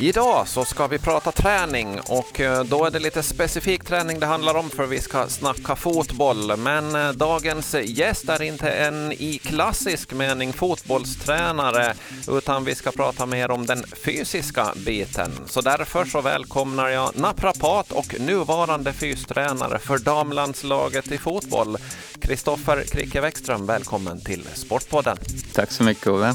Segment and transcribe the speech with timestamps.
[0.00, 4.26] Idag så ska vi prata träning och eh, då är det lite specifik träning det
[4.26, 6.56] handlar om för vi ska snacka fotboll.
[6.56, 11.94] Men eh, dagens gäst är inte en i klassisk mening fotbollstränare
[12.28, 15.30] utan vi ska prata mer om den fysiska biten.
[15.46, 21.76] Så därför så välkomnar jag naprapat och nuvarande fystränare för damlandslaget i fotboll,
[22.20, 23.66] Kristoffer Kricke Bäckström.
[23.66, 25.16] Välkommen till Sportpodden.
[25.52, 26.34] Tack så mycket Ove.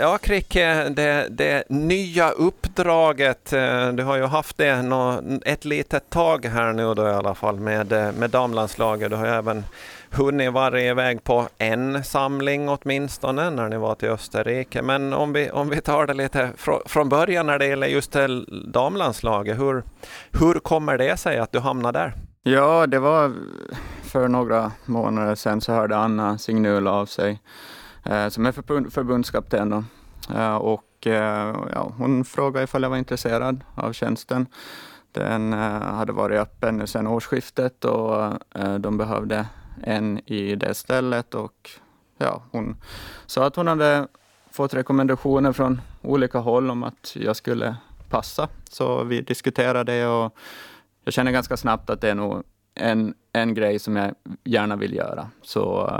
[0.00, 4.84] Ja, Kricke, eh, det, det nya uppdraget, eh, du har ju haft det
[5.44, 9.10] ett litet tag här nu då i alla fall med, eh, med damlandslaget.
[9.10, 9.64] Du har ju även
[10.10, 14.82] hunnit vara iväg på en samling åtminstone när ni var till Österrike.
[14.82, 16.50] Men om vi, om vi tar det lite
[16.86, 18.16] från början när det gäller just
[18.72, 19.82] damlandslaget, hur,
[20.32, 22.12] hur kommer det sig att du hamnade där?
[22.42, 23.32] Ja, det var
[24.02, 27.40] för några månader sedan så hörde Anna Signul av sig
[28.08, 28.52] Eh, som är
[28.90, 29.70] förbundskapten.
[29.70, 29.84] Då.
[30.34, 34.46] Eh, och eh, ja, hon frågade ifall jag var intresserad av tjänsten.
[35.12, 38.32] Den hade varit öppen nu sedan årsskiftet och
[38.80, 39.46] de behövde
[39.82, 41.70] en i det stället och
[42.18, 42.76] ja, hon
[43.26, 44.08] sa att hon hade
[44.50, 47.76] fått rekommendationer från olika håll om att jag skulle
[48.08, 48.48] passa.
[48.70, 50.36] Så vi diskuterade det och
[51.04, 52.42] jag känner ganska snabbt att det är nog
[52.74, 55.30] en, en grej som jag gärna vill göra.
[55.42, 55.90] Så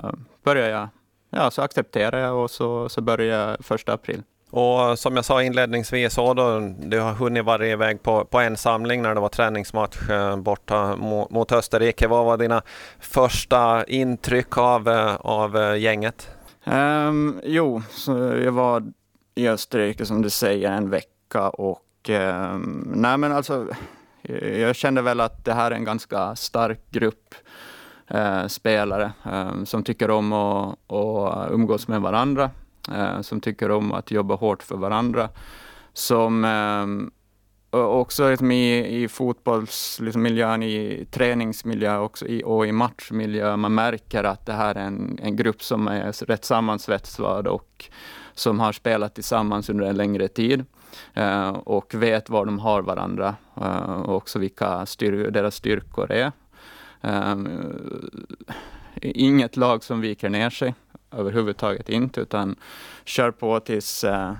[0.42, 0.88] började jag
[1.30, 4.22] ja, så accepterade jag och så, så började jag första april.
[4.50, 8.56] Och som jag sa inledningsvis, så då, du har hunnit vara iväg på, på en
[8.56, 12.08] samling när det var träningsmatch eh, borta mot, mot Österrike.
[12.08, 12.62] Vad var dina
[12.98, 16.30] första intryck av, eh, av eh, gänget?
[16.64, 18.82] Um, jo, så jag var
[19.34, 23.66] i Österrike som du säger en vecka och um, nej men alltså
[24.58, 27.34] jag kände väl att det här är en ganska stark grupp
[28.10, 32.50] Eh, spelare eh, som tycker om att, att umgås med varandra,
[32.92, 35.28] eh, som tycker om att jobba hårt för varandra,
[35.92, 43.74] som eh, också liksom i, i fotbollsmiljön, i träningsmiljö också, i, och i matchmiljö, man
[43.74, 47.90] märker att det här är en, en grupp som är rätt sammansvetsad och
[48.34, 50.64] som har spelat tillsammans under en längre tid
[51.14, 56.32] eh, och vet var de har varandra eh, och också vilka styr deras styrkor är.
[57.00, 57.48] Ehm,
[59.02, 60.74] inget lag som viker ner sig
[61.10, 62.56] överhuvudtaget inte, utan
[63.04, 64.32] kör på tills eh,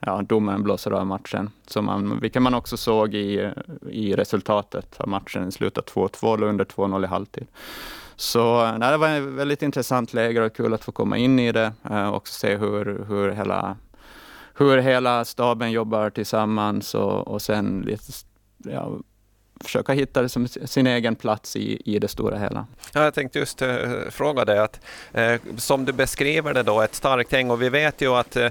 [0.00, 1.50] ja, domaren blåser av matchen.
[1.66, 3.52] Som man, vilket man också såg i,
[3.90, 5.42] i resultatet av matchen.
[5.42, 7.46] Den slutade 2-2 och under 2-0 i halvtid.
[8.16, 11.38] Så eh, nej, det var ett väldigt intressant läger och kul att få komma in
[11.38, 13.76] i det eh, och se hur, hur, hela,
[14.54, 18.12] hur hela staben jobbar tillsammans och, och sen lite
[18.58, 18.98] ja,
[19.60, 20.28] försöka hitta
[20.64, 22.66] sin egen plats i, i det stora hela.
[22.92, 23.68] Ja, jag tänkte just uh,
[24.10, 24.80] fråga dig att
[25.18, 28.48] uh, som du beskriver det då, ett starkt gäng och vi vet ju att uh,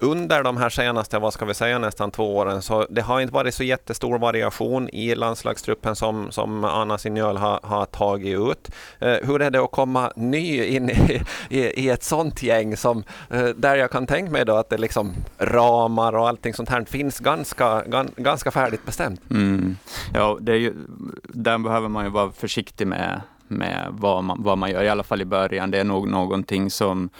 [0.00, 3.34] under de här senaste, vad ska vi säga, nästan två åren, så det har inte
[3.34, 8.70] varit så jättestor variation i landslagstruppen som, som Anna Signöl har, har tagit ut.
[8.98, 13.04] Eh, hur är det att komma ny in i, i, i ett sånt gäng som,
[13.30, 16.84] eh, där jag kan tänka mig då att det liksom ramar och allting sånt här
[16.84, 19.20] finns ganska, gan, ganska färdigt bestämt?
[19.30, 19.76] Mm.
[20.14, 20.74] Ja, det är ju,
[21.22, 23.20] den behöver man ju vara försiktig med
[23.50, 25.70] med vad man, vad man gör, i alla fall i början.
[25.70, 27.10] Det är nog någonting som,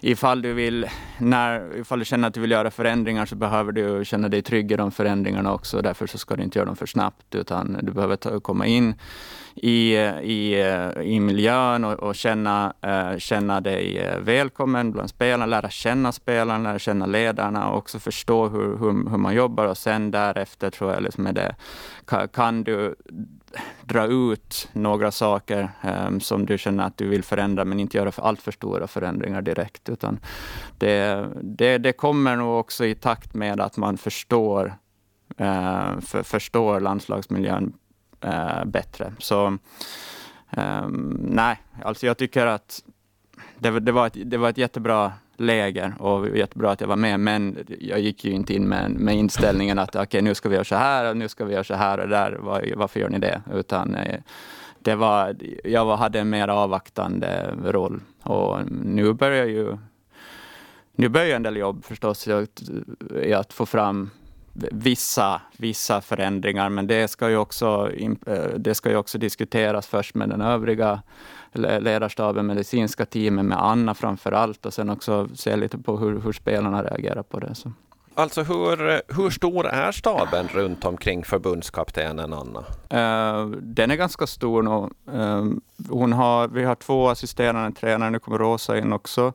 [0.00, 0.86] ifall du vill,
[1.18, 4.72] när, ifall du känner att du vill göra förändringar så behöver du känna dig trygg
[4.72, 5.82] i de förändringarna också.
[5.82, 8.94] Därför så ska du inte göra dem för snabbt, utan du behöver ta, komma in
[9.54, 10.62] i, i,
[11.02, 16.68] i miljön och, och känna, uh, känna dig eh, välkommen bland spelarna, lära känna spelarna,
[16.68, 20.92] lära känna ledarna och också förstå hur, hur, hur man jobbar och sen därefter tror
[20.92, 21.56] jag liksom är det,
[22.06, 22.94] kan, kan du
[23.84, 25.68] dra ut några saker
[26.06, 28.86] um, som du känner att du vill förändra, men inte göra för allt för stora
[28.86, 29.88] förändringar direkt.
[29.88, 30.18] Utan
[30.78, 34.66] det, det, det kommer nog också i takt med att man förstår,
[35.40, 37.72] uh, för, förstår landslagsmiljön
[38.24, 39.12] uh, bättre.
[39.18, 39.58] Så
[40.56, 42.82] um, nej, alltså jag tycker att
[43.58, 47.20] det, det, var ett, det var ett jättebra läger och jättebra att jag var med,
[47.20, 50.54] men jag gick ju inte in med, med inställningen att okej, okay, nu ska vi
[50.54, 52.32] göra så här och nu ska vi göra så här och där.
[52.32, 53.42] Var, varför gör ni det?
[53.52, 54.20] Utan eh,
[54.78, 59.76] det var, jag hade en mer avvaktande roll och nu börjar ju
[60.96, 62.28] nu börjar en del jobb förstås
[63.22, 64.10] i att få fram
[64.54, 67.90] vissa, vissa förändringar, men det ska, ju också,
[68.26, 71.02] eh, det ska ju också diskuteras först med den övriga
[71.80, 76.32] ledarstaben, medicinska teamet, med Anna framför allt och sen också se lite på hur, hur
[76.32, 77.54] spelarna reagerar på det.
[77.54, 77.72] Så.
[78.16, 82.60] Alltså hur, hur stor är staben runt omkring förbundskaptenen Anna?
[82.60, 84.90] Uh, den är ganska stor nu.
[85.18, 85.52] Uh,
[85.88, 89.32] hon har, vi har två assisterande tränare, nu kommer Rosa in också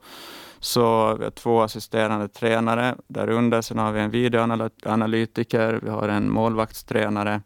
[0.60, 3.62] Så vi har två assisterande tränare där under.
[3.62, 7.42] Sen har vi en videoanalytiker, vi har en målvaktstränare.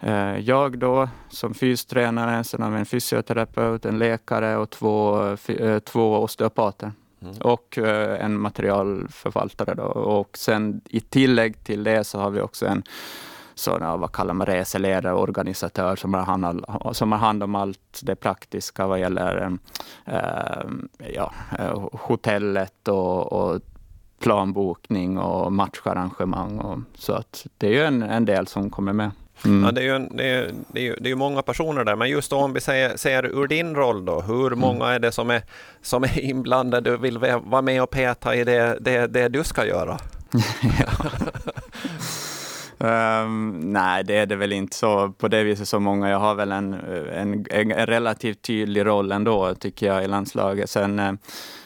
[0.00, 5.78] Eh, jag då som fystränare, sen har vi en fysioterapeut, en läkare och två, eh,
[5.78, 6.92] två osteopater.
[7.22, 7.36] Mm.
[7.36, 9.74] Och eh, en materialförvaltare.
[9.74, 9.82] Då.
[9.82, 12.82] Och sen i tillägg till det så har vi också en
[13.54, 18.16] sån, vad kallar man reseledare, organisatör som har, hand, som har hand om allt det
[18.16, 19.58] praktiska vad gäller
[20.04, 20.16] äh,
[21.14, 21.32] ja,
[21.92, 23.60] hotellet och, och
[24.18, 26.58] planbokning och matcharrangemang.
[26.58, 29.10] Och, så att det är ju en, en del som kommer med.
[29.44, 29.64] Mm.
[29.64, 32.10] Ja, det, är ju, det, är, det, är ju, det är många personer där, men
[32.10, 34.58] just om vi säger, säger ur din roll då, hur mm.
[34.58, 35.42] många är det som är,
[35.82, 39.66] som är inblandade och vill vara med och peta i det, det, det du ska
[39.66, 39.98] göra?
[42.84, 46.10] Um, nej, det är det väl inte så på det viset så många.
[46.10, 46.74] Jag har väl en,
[47.12, 50.70] en, en relativt tydlig roll ändå, tycker jag, i landslaget.
[50.70, 51.12] Sen, eh,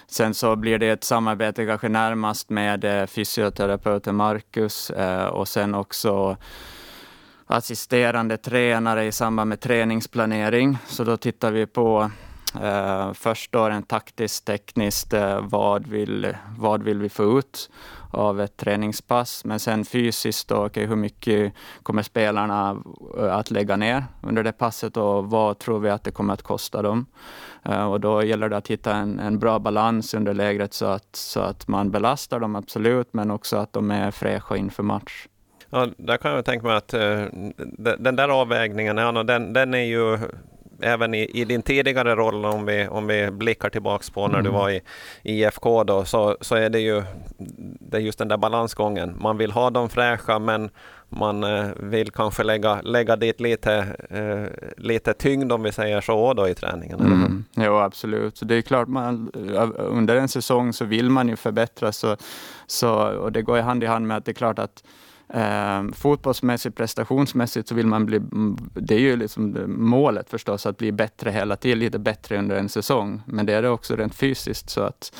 [0.07, 5.75] sen så blir det ett samarbete kanske närmast med eh, fysioterapeuten Marcus eh, och sen
[5.75, 6.37] också
[7.47, 10.79] assisterande tränare i samband med träningsplanering.
[10.87, 12.11] Så då tittar vi på
[12.57, 17.71] Uh, först då rent taktiskt, tekniskt, uh, vad, vill, vad vill vi få ut
[18.11, 19.45] av ett träningspass?
[19.45, 21.53] Men sen fysiskt, då, okay, hur mycket
[21.83, 22.83] kommer spelarna
[23.19, 26.43] eh, att lägga ner under det passet och vad tror vi att det kommer att
[26.43, 27.07] kosta dem?
[27.69, 31.17] Uh, och då gäller det att hitta en, en bra balans under lägret så att,
[31.17, 35.27] så att man belastar dem, absolut, men också att de är fräscha inför match.
[35.71, 37.25] Ja, där kan jag tänka mig att uh,
[37.99, 40.19] den där avvägningen, ja, den, den är ju
[40.83, 44.45] även i, i, din tidigare roll, om vi, om vi blickar tillbaks på när mm.
[44.45, 44.81] du var i,
[45.23, 47.03] IFK, då, så, så är det ju
[47.81, 49.17] det är just den där balansgången.
[49.21, 50.71] Man vill ha dem fräscha, men
[51.09, 53.75] man eh, vill kanske lägga, lägga dit lite,
[54.11, 57.01] eh, lite tyngd, om vi säger så, då, i träningen.
[57.01, 57.45] Mm.
[57.57, 58.37] Jo, absolut.
[58.37, 59.31] Så det är klart, man,
[59.77, 61.97] under en säsong så vill man ju förbättras.
[61.97, 62.17] Så,
[62.67, 64.83] så, och det går hand i hand med att det är klart att
[65.35, 68.21] Eh, fotbollsmässigt, prestationsmässigt så vill man bli,
[68.75, 72.69] det är ju liksom målet förstås, att bli bättre hela tiden, lite bättre under en
[72.69, 73.23] säsong.
[73.27, 75.13] Men det är det också rent fysiskt, så att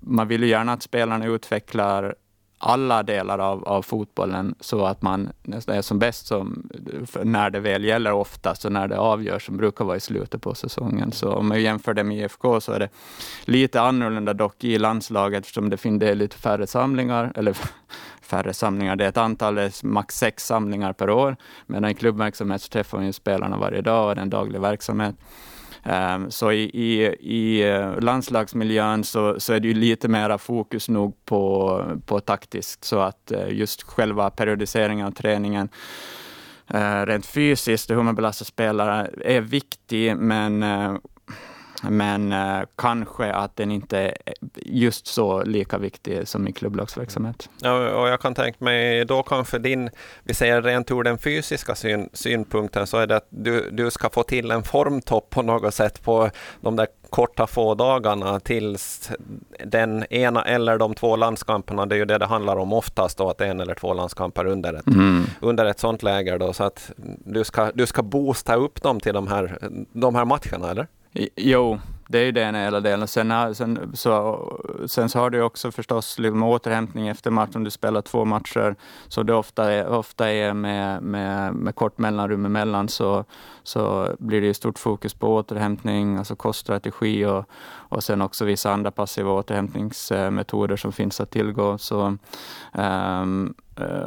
[0.00, 2.14] man vill ju gärna att spelarna utvecklar
[2.58, 5.30] alla delar av, av fotbollen så att man
[5.66, 6.70] är som bäst som,
[7.22, 10.54] när det väl gäller oftast och när det avgörs, som brukar vara i slutet på
[10.54, 11.12] säsongen.
[11.12, 12.88] Så om man jämför det med IFK så är det
[13.44, 17.56] lite annorlunda dock i landslaget eftersom det finns lite färre samlingar, eller
[18.24, 18.96] färre samlingar.
[18.96, 21.36] Det är ett antal, det är max sex samlingar per år.
[21.66, 25.14] Medan i klubbverksamhet så träffar vi spelarna varje dag och det är en daglig verksamhet.
[25.86, 30.88] Um, så i, i, i eh, landslagsmiljön så, så är det ju lite mera fokus
[30.88, 35.68] nog på, på taktiskt, så att eh, just själva periodiseringen av träningen
[36.74, 40.96] uh, rent fysiskt, hur man belastar spelare, är viktig, men uh,
[41.90, 44.14] men eh, kanske att den inte är
[44.56, 47.48] just så lika viktig som i klubblagsverksamhet.
[47.60, 49.90] Ja, och jag kan tänka mig då kanske din,
[50.22, 54.10] vi säger rent ur den fysiska syn, synpunkten, så är det att du, du ska
[54.10, 59.10] få till en formtopp på något sätt på de där korta få dagarna tills
[59.64, 63.30] den ena eller de två landskamperna, det är ju det det handlar om oftast då,
[63.30, 65.24] att en eller två landskamper under ett, mm.
[65.40, 66.92] under ett sånt läger då, så att
[67.24, 69.58] du ska, du ska boosta upp dem till de här,
[69.92, 70.86] de här matcherna, eller?
[71.36, 71.78] Jo,
[72.08, 73.08] det är ju den hela delen.
[73.08, 74.40] Sen, eh, sen, så,
[74.86, 77.50] sen så har du också förstås liksom återhämtning efter match.
[77.54, 78.76] Om du spelar två matcher,
[79.08, 83.24] så det ofta är, ofta är med, med, med kort mellanrum emellan, så,
[83.62, 87.44] så blir det ju stort fokus på återhämtning, alltså koststrategi och,
[87.88, 91.78] och sen också vissa andra passiva återhämtningsmetoder som finns att tillgå.
[91.78, 92.16] Så,
[92.72, 93.54] um,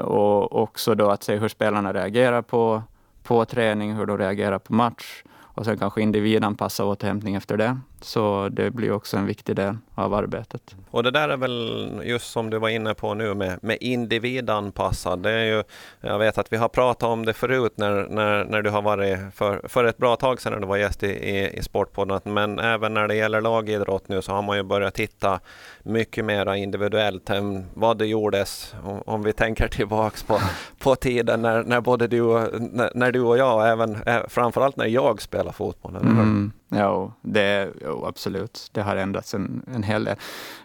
[0.01, 2.83] och också då att se hur spelarna reagerar på,
[3.23, 5.23] på träning, hur de reagerar på match
[5.57, 7.77] och sen kanske individanpassa återhämtning efter det.
[8.01, 10.75] Så det blir också en viktig del av arbetet.
[10.91, 15.19] Och det där är väl just som du var inne på nu med, med individanpassad.
[15.19, 15.63] Det är ju,
[16.01, 19.19] jag vet att vi har pratat om det förut när, när, när du har varit
[19.33, 22.21] för, för ett bra tag sedan när du var gäst i, i, i Sportpodden.
[22.23, 25.39] Men även när det gäller lagidrott nu så har man ju börjat titta
[25.83, 30.39] mycket mer individuellt än vad det gjordes om, om vi tänker tillbaks på,
[30.79, 32.23] på tiden när, när både du
[32.59, 35.95] när, när du och jag, även framförallt när jag spelade fotboll.
[35.95, 36.51] Mm.
[36.69, 38.69] Jo, det, jo, absolut.
[38.71, 40.15] Det har ändrats en, en hel del.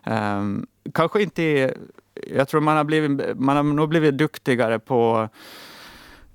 [0.07, 1.75] Um, kanske inte...
[2.27, 5.29] Jag tror man har, blivit, man har nog blivit duktigare på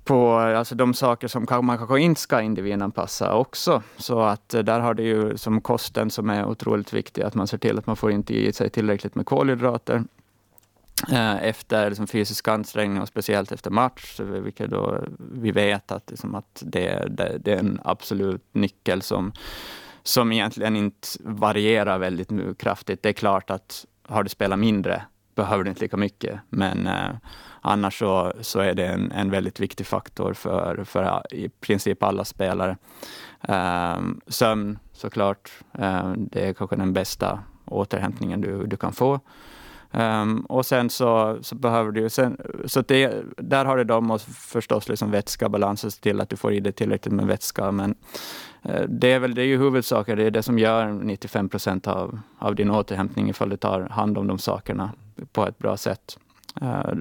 [0.08, 3.82] på alltså de saker som man kanske inte ska individanpassa också.
[3.96, 7.46] Så att eh, där har det ju som kosten som är otroligt viktig, att man
[7.46, 10.04] ser till att man får inte i sig tillräckligt med kolhydrater
[11.12, 16.34] Eh, efter liksom fysisk ansträngning och speciellt efter match, vilket då vi vet att, liksom
[16.34, 19.32] att det, det, det, är en absolut nyckel som
[20.02, 23.02] som egentligen inte varierar väldigt kraftigt.
[23.02, 25.02] Det är klart att har du spelat mindre
[25.34, 27.10] behöver du inte lika mycket, men eh,
[27.60, 32.24] annars så, så är det en, en väldigt viktig faktor för, för i princip alla
[32.24, 32.76] spelare.
[33.42, 39.20] Eh, sömn såklart, eh, det är kanske den bästa återhämtningen du, du kan få.
[39.92, 44.20] Um, och sen så, så behöver du sen, så det, där har du dem och
[44.20, 47.72] förstås liksom vätskabalans och se till att du får i dig tillräckligt med vätska.
[47.72, 47.94] Men
[48.68, 51.86] uh, det är väl det är ju huvudsaker, det är det som gör 95 procent
[51.86, 54.92] av, av din återhämtning ifall du tar hand om de sakerna
[55.32, 56.18] på ett bra sätt.
[56.62, 56.92] Uh,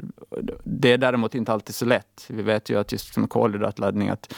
[0.63, 2.25] det är däremot inte alltid så lätt.
[2.27, 4.33] Vi vet ju att just med kolhydratladdning, att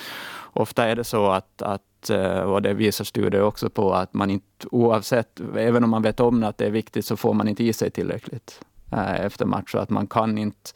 [0.53, 4.29] ofta är det så att, att och eh, det visar studier också på att man
[4.29, 7.63] inte oavsett, även om man vet om att det är viktigt, så får man inte
[7.63, 9.71] i sig tillräckligt eh, efter match.
[9.71, 10.71] Så att man kan inte...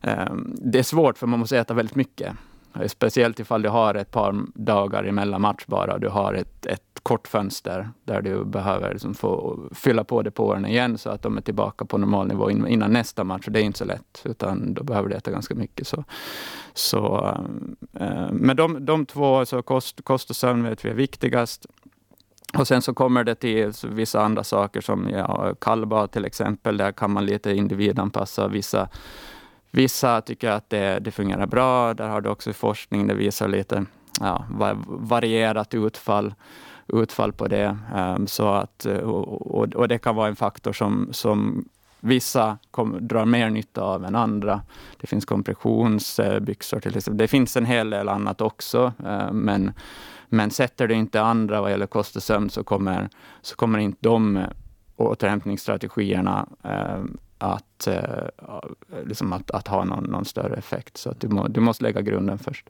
[0.00, 2.32] Ehm, det är svårt för man måste äta väldigt mycket.
[2.80, 5.94] Eh, speciellt ifall du har ett par dagar emellan match bara.
[5.94, 10.68] och Du har ett, ett kort fönster där du behöver liksom få fylla på depåerna
[10.68, 13.46] igen så att de är tillbaka på normal nivå innan nästa match.
[13.50, 15.86] Det är inte så lätt, utan då behöver du äta ganska mycket.
[15.86, 16.04] Så,
[16.74, 17.34] så,
[18.00, 21.66] äh, men de, de två, alltså kost, kost och sömn vet vi är viktigast.
[22.58, 26.76] Och sen så kommer det till vissa andra saker som ja, kallbad till exempel.
[26.76, 28.88] Där kan man lite individanpassa vissa
[29.76, 31.94] Vissa tycker att det, det fungerar bra.
[31.94, 33.84] Där har du också forskning, det visar lite
[34.20, 34.44] ja,
[34.86, 36.34] varierat utfall,
[36.86, 37.78] utfall på det.
[37.94, 41.68] Um, så att, eh, och, och, det kan vara en faktor som, som
[42.00, 44.62] vissa kom, drar mer nytta av än andra.
[45.00, 47.18] Det finns kompressionsbyxor eh, till exempel.
[47.18, 49.72] Det finns en hel del annat också, uh, men,
[50.28, 53.08] men sätter du inte andra vad gäller kost och sömn så kommer,
[53.42, 54.44] så kommer inte de
[54.96, 58.28] återhämtningsstrategierna ehm, att, eh,
[59.04, 60.96] liksom att, att, ha någon, någon, större effekt.
[60.96, 62.66] Så att du, må, du måste lägga grunden först.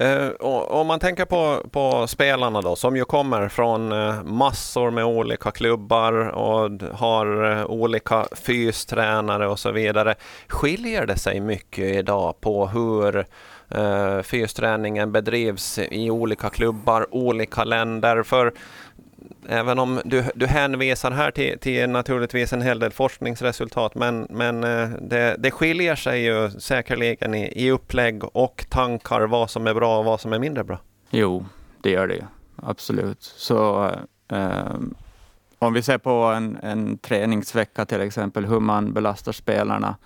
[0.00, 5.04] Uh, om man tänker på, på spelarna då, som ju kommer från eh, massor med
[5.04, 10.14] olika klubbar och har olika fystränare och så vidare.
[10.48, 13.26] Skiljer det sig mycket idag på hur
[14.22, 18.22] fysträningen bedrivs i olika klubbar, olika länder?
[18.22, 18.52] För
[19.48, 24.64] även om du, du hänvisar här till, till naturligtvis en hel del forskningsresultat, men, men
[24.64, 29.74] eh, det, det skiljer sig ju säkerligen i, i upplägg och tankar vad som är
[29.74, 30.78] bra och vad som är mindre bra.
[31.10, 31.46] Jo,
[31.82, 32.22] det gör det ju.
[32.56, 33.22] Absolut.
[33.22, 33.90] Så
[34.32, 34.74] eh,
[35.58, 39.96] om vi ser på en, en träningsvecka till exempel, hur man belastar spelarna.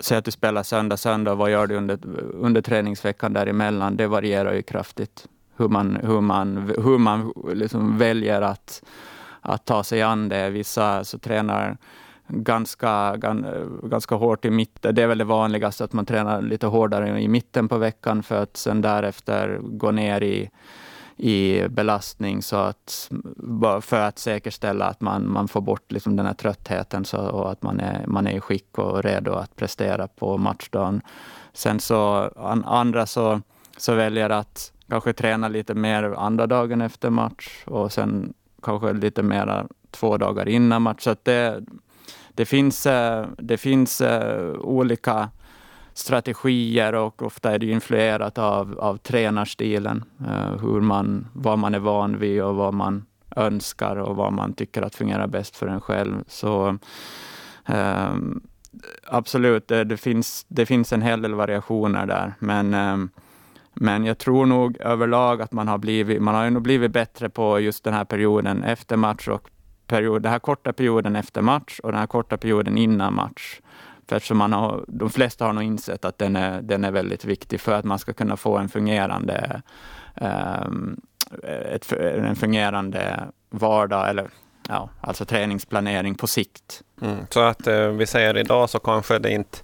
[0.00, 1.98] Säg att du spelar söndag, söndag, vad gör du under,
[2.34, 3.96] under träningsveckan däremellan?
[3.96, 5.26] Det varierar ju kraftigt
[5.62, 8.82] hur man, hur man, hur man liksom väljer att,
[9.40, 10.50] att ta sig an det.
[10.50, 11.76] Vissa så tränar
[12.28, 13.16] ganska,
[13.82, 14.94] ganska hårt i mitten.
[14.94, 18.42] Det är väl det vanligaste att man tränar lite hårdare i mitten på veckan för
[18.42, 20.50] att sen därefter gå ner i,
[21.16, 23.10] i belastning så att,
[23.80, 27.62] för att säkerställa att man, man får bort liksom den här tröttheten så, och att
[27.62, 31.00] man är, man är i skick och redo att prestera på matchdagen.
[31.52, 32.30] Sen så
[32.64, 33.40] andra så,
[33.76, 39.22] så väljer att kanske träna lite mer andra dagen efter match och sen kanske lite
[39.22, 41.02] mer två dagar innan match.
[41.02, 41.64] Så det,
[42.34, 45.28] det finns, eh, det finns eh, olika
[45.94, 50.04] strategier och ofta är det influerat av, av tränarstilen.
[50.20, 53.06] Eh, hur man, vad man är van vid och vad man
[53.36, 56.24] önskar och vad man tycker att fungerar bäst för en själv.
[56.26, 56.78] Så
[57.66, 58.40] ehm,
[59.06, 63.10] absolut, det, finns, det finns en hel del variationer där, men ehm,
[63.74, 67.60] men jag tror nog överlag att man har blivit, man har nog blivit bättre på
[67.60, 69.50] just den här perioden efter match och
[69.86, 73.60] period, den här korta perioden efter match och den här korta perioden innan match.
[74.08, 77.24] För eftersom man har, de flesta har nog insett att den är, den är väldigt
[77.24, 79.62] viktig för att man ska kunna få en fungerande,
[80.20, 81.00] um,
[81.70, 84.30] ett, en fungerande vardag, eller
[84.68, 86.82] ja, alltså träningsplanering på sikt.
[87.02, 89.58] Mm, så att eh, vi säger idag så kanske det inte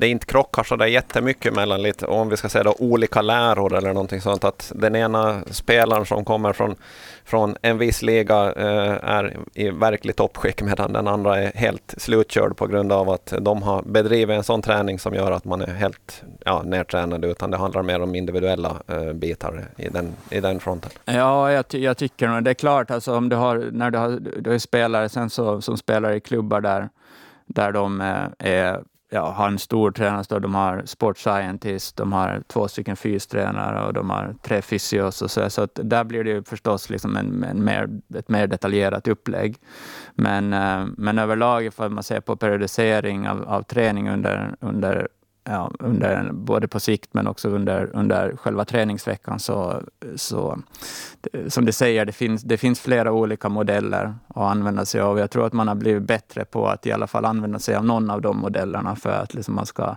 [0.00, 3.74] det inte krockar så där jättemycket mellan lite, om vi ska säga då, olika läror
[3.74, 4.44] eller någonting sånt.
[4.44, 6.76] Att den ena spelaren som kommer från,
[7.24, 12.56] från en viss liga eh, är i verkligt toppskick medan den andra är helt slutkörd
[12.56, 15.74] på grund av att de har bedrivit en sån träning som gör att man är
[15.74, 20.60] helt ja, nedtränad utan det handlar mer om individuella eh, bitar i den, i den
[20.60, 20.90] fronten.
[21.04, 22.90] Ja, jag, ty jag tycker nog det är klart.
[22.90, 26.20] Alltså, om du har, när du har, du har spelare sen så, som spelar i
[26.20, 26.88] klubbar där,
[27.46, 28.80] där de eh, är
[29.10, 30.42] ja, har en stor tränarstab.
[30.42, 35.22] De har sport scientist, de har två stycken fystränare och de har tre fysios.
[35.22, 38.46] Och så, så att där blir det ju förstås liksom en, en mer, ett mer
[38.46, 39.56] detaljerat upplägg.
[40.14, 45.08] Men, eh, men överlag, ifall man ser på periodisering av, av träning under, under
[45.44, 49.38] ja, under, både på sikt men också under, under själva träningsveckan.
[49.38, 49.82] Så,
[50.16, 50.58] så
[51.48, 55.18] som du säger, det finns, det finns flera olika modeller att använda sig av.
[55.18, 57.84] Jag tror att man har blivit bättre på att i alla fall använda sig av
[57.84, 59.96] någon av de modellerna för att liksom man ska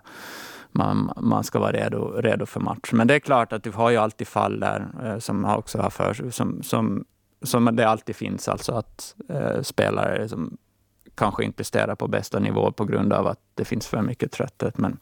[0.72, 2.90] man, man ska vara redo, redo för match.
[2.92, 5.90] Men det är klart att du har ju alltid fall där eh, som också har
[5.90, 7.06] för som, som,
[7.42, 10.58] som det alltid finns, alltså att eh, spelare som
[11.16, 14.78] kanske inte presterar på bästa nivå på grund av att det finns för mycket trötthet.
[14.78, 14.98] Men,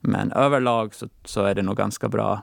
[0.00, 2.42] men överlag så, så är det nog ganska bra.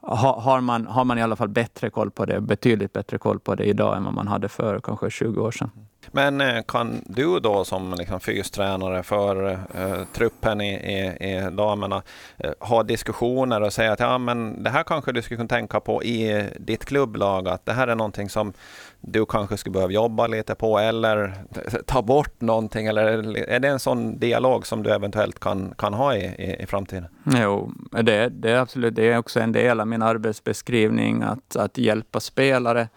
[0.00, 3.40] Ha, har, man, har man i alla fall bättre koll på det, betydligt bättre koll
[3.40, 5.70] på det idag än vad man hade för kanske 20 år sedan.
[6.12, 12.02] Men eh, kan du då som liksom fystränare för eh, truppen i, i, i damerna
[12.38, 15.80] eh, ha diskussioner och säga att ja, men det här kanske du skulle kunna tänka
[15.80, 18.52] på i ditt klubblag, att det här är någonting som
[19.00, 21.34] du kanske skulle behöva jobba lite på eller
[21.86, 22.86] ta bort någonting?
[22.86, 23.04] Eller
[23.48, 27.06] är det en sån dialog som du eventuellt kan, kan ha i, i, i framtiden?
[27.24, 31.78] Jo, det, det är absolut det är också en del av min arbetsbeskrivning, att, att
[31.78, 32.88] hjälpa spelare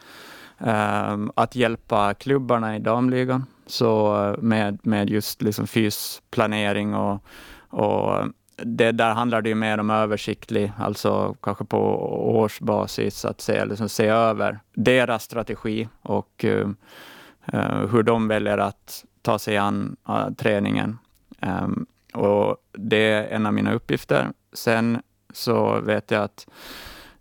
[0.59, 7.23] Ehm, att hjälpa klubbarna i damligan så eh, med, med just liksom fysplanering och,
[7.69, 8.27] och
[8.63, 11.79] det där handlar det ju mer om översiktlig, alltså kanske på
[12.37, 16.67] årsbasis, att se, liksom se över deras strategi och uh,
[17.91, 20.97] hur de väljer att ta sig an uh, träningen.
[21.41, 24.27] Um, och det är en av mina uppgifter.
[24.53, 25.01] Sen
[25.33, 26.47] så vet jag att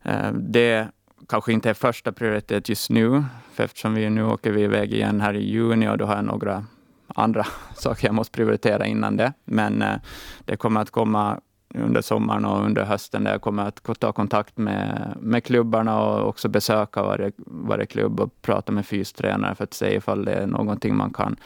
[0.07, 0.89] uh, det
[1.29, 5.21] kanske inte är första prioritet just nu, för eftersom vi nu åker vi iväg igen
[5.21, 6.65] här i juni och då har jag några
[7.07, 9.33] andra saker jag måste prioritera innan det.
[9.45, 9.97] Men eh,
[10.45, 11.41] det kommer att komma
[11.75, 16.29] under sommaren och under hösten där jag kommer att ta kontakt med, med klubbarna och
[16.29, 20.47] också besöka varje, varje klubb och prata med fystränare för att se ifall det är
[20.47, 21.37] någonting man kan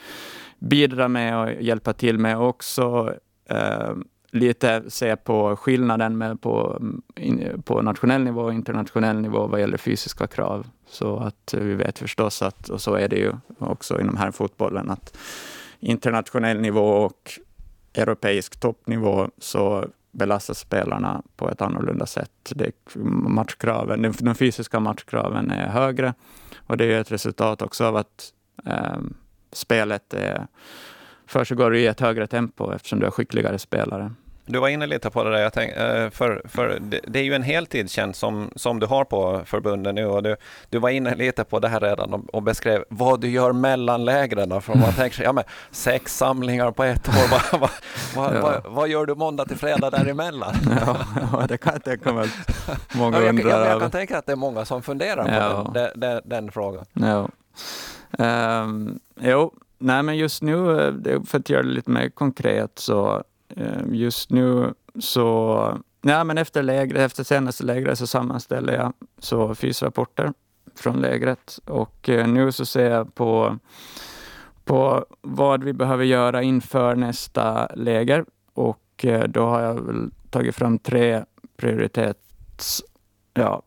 [0.58, 2.38] bidra med och hjälpa till med.
[2.38, 3.14] Också
[3.49, 3.92] eh,
[4.30, 6.82] lite se på skillnaden med på,
[7.64, 10.66] på nationell nivå och internationell nivå vad gäller fysiska krav.
[10.87, 14.30] Så att eh, vi vet förstås att, och så är det ju också inom här
[14.30, 15.16] fotbollen, att
[15.80, 17.30] internationell nivå och
[17.95, 22.52] europeisk toppnivå så belastas spelarna på ett annorlunda sätt.
[22.54, 22.73] Det,
[23.28, 26.14] matchkraven, de fysiska matchkraven är högre
[26.66, 28.32] och det är ett resultat också av att
[28.66, 28.99] eh,
[29.52, 30.47] spelet är
[31.30, 34.10] försiggår i ett högre tempo eftersom du har skickligare spelare.
[34.47, 37.34] Du var inne lite på det där, jag tänk, eh, för, för det, är ju
[37.34, 40.36] en heltidstjänst som, som du har på förbunden nu och du,
[40.71, 44.04] du var inne lite på det här redan och, och beskrev vad du gör mellan
[44.04, 44.60] lägren.
[44.60, 47.71] För man tänker sig, ja men sex samlingar på ett år, vad, vad,
[48.16, 48.43] vad, ja.
[48.43, 50.54] vad, vad gör du måndag till fredag däremellan?
[51.32, 52.28] Ja, det kan jag tänka mig
[52.95, 53.50] många ja, jag, undrar.
[53.50, 55.71] Jag, jag, kan tänka att det är många som funderar på ja.
[55.75, 56.84] den, den, den, frågan.
[56.93, 57.28] Ja.
[58.62, 63.23] Um, jo, nej men just nu, eh, för att göra det lite mer konkret, så
[63.56, 69.54] eh, just nu så, Nej, men efter, lägret, efter senaste lägret så sammanställer jag så
[69.54, 70.32] fysrapporter
[70.75, 71.58] från lägret.
[71.64, 73.58] Och eh, nu så ser jag på,
[74.64, 78.25] på vad vi behöver göra inför nästa läger.
[78.54, 81.25] Och då har jag väl tagit fram tre
[81.56, 82.82] prioritets,
[83.34, 83.62] ja,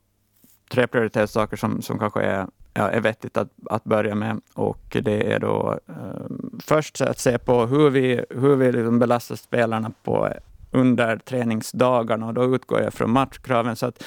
[0.69, 4.41] tre prioritetssaker som, som kanske är ja, är vettigt att, att börja med.
[4.53, 9.35] Och det är då eh, först att se på hur vi, hur vi liksom belastar
[9.35, 10.33] spelarna på eh,
[10.71, 13.75] under träningsdagarna och då utgår jag från matchkraven.
[13.75, 14.03] Så att,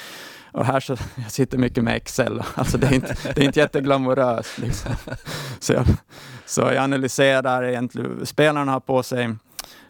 [0.51, 3.59] och här så, jag sitter mycket med Excel, alltså det är inte, det är inte
[3.59, 4.57] jätteglamoröst.
[4.57, 4.91] Liksom.
[5.59, 5.85] Så, jag,
[6.45, 9.35] så jag analyserar egentligen, spelarna har på sig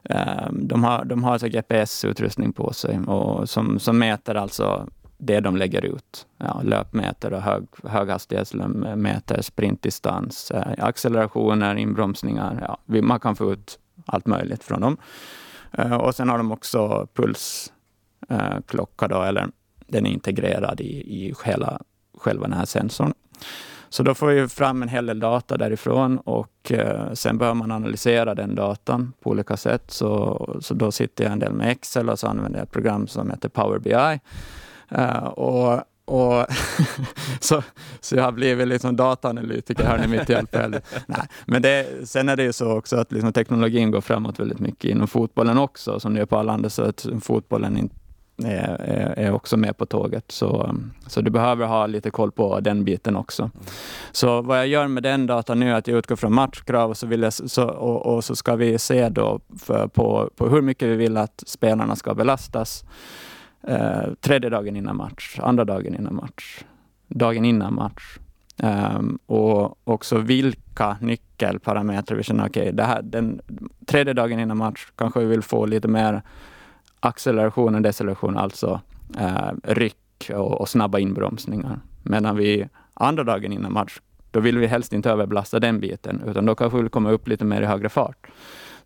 [0.09, 4.87] ehm, de har, de har alltså GPS-utrustning på sig och som, som mäter alltså
[5.17, 6.27] det de lägger ut.
[6.37, 12.65] Ja, löpmeter och hög, höghastighetsmeter, sprintdistans, eh, accelerationer, inbromsningar.
[12.67, 14.97] Ja, man kan få ut allt möjligt från dem.
[15.71, 19.47] Eh, och sen har de också pulsklocka, eh, då, eller
[19.87, 21.81] den är integrerad i, i hela,
[22.17, 23.13] själva den här sensorn.
[23.89, 27.71] Så då får vi fram en hel del data därifrån och eh, sen behöver man
[27.71, 29.91] analysera den datan på olika sätt.
[29.91, 33.07] Så, så då sitter jag en del med Excel och så använder jag ett program
[33.07, 34.19] som heter Power BI
[35.35, 36.45] och, och
[37.39, 37.63] så,
[37.99, 40.51] så jag har blivit liksom dataanalytiker här nu mitt i allt
[41.05, 44.59] Nej, Men det, sen är det ju så också att liksom teknologin går framåt väldigt
[44.59, 47.05] mycket inom fotbollen också, som det är på alla andra sätt.
[47.21, 47.89] Fotbollen in,
[48.43, 50.31] är, är, är, också med på tåget.
[50.31, 50.75] Så,
[51.07, 53.51] så du behöver ha lite koll på den biten också.
[54.11, 56.97] Så vad jag gör med den datan nu är att jag utgår från matchkrav och
[56.97, 60.61] så, vill jag, så, och, och så ska vi se då för, på, på hur
[60.61, 62.83] mycket vi vill att spelarna ska belastas
[63.67, 66.63] eh, tredje dagen innan match, andra dagen innan match,
[67.07, 68.17] dagen innan match.
[68.63, 73.41] Um, och också vilka nyckelparametrar vi känner, okej, okay, den
[73.85, 76.21] tredje dagen innan match kanske vi vill få lite mer
[76.99, 78.81] acceleration och deceleration, alltså
[79.19, 81.79] uh, ryck och, och, snabba inbromsningar.
[82.03, 83.99] Medan vi andra dagen innan match,
[84.31, 87.27] då vill vi helst inte överbelasta den biten, utan då kanske vi vill komma upp
[87.27, 88.27] lite mer i högre fart.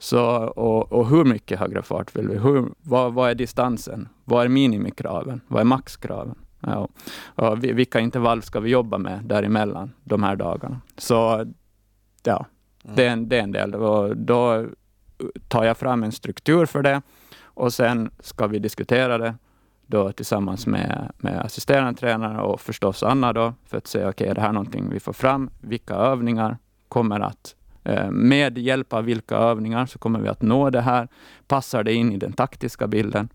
[0.01, 2.37] Så, och, och hur mycket högre fart vill vi?
[2.37, 4.09] Hur, vad, vad är distansen?
[4.25, 5.41] Vad är minimikraven?
[5.47, 6.35] Vad är maxkraven?
[6.59, 6.87] Ja,
[7.35, 10.81] och vilka intervall ska vi jobba med däremellan de här dagarna?
[10.97, 11.45] Så
[12.23, 12.45] ja,
[12.83, 12.95] mm.
[12.95, 13.75] det, är en, det är en del.
[13.75, 14.65] Och då
[15.47, 17.01] tar jag fram en struktur för det
[17.43, 19.35] och sen ska vi diskutera det
[19.87, 24.27] då tillsammans med, med assisterande tränare och förstås Anna då, för att se, okej, okay,
[24.27, 25.49] är det här någonting vi får fram?
[25.59, 30.69] Vilka övningar kommer att Eh, med hjälp av vilka övningar så kommer vi att nå
[30.69, 31.07] det här?
[31.47, 33.29] Passar det in i den taktiska bilden?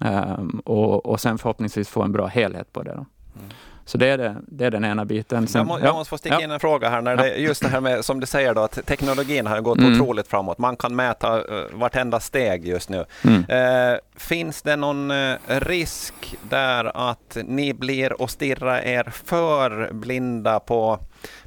[0.00, 2.90] Ehm, och, och sen förhoppningsvis få en bra helhet på det.
[2.90, 3.06] Då.
[3.36, 3.50] Mm.
[3.88, 5.48] Så det är, det, det är den ena biten.
[5.48, 6.44] Sen, jag, må, jag måste få sticka ja.
[6.44, 7.02] in en fråga här.
[7.02, 9.92] När det, just det här med, som du säger, då, att teknologin har gått mm.
[9.92, 10.58] otroligt framåt.
[10.58, 13.04] Man kan mäta uh, vartenda steg just nu.
[13.24, 13.92] Mm.
[13.92, 20.60] Uh, finns det någon uh, risk där att ni blir och stirrar er för blinda
[20.60, 20.98] på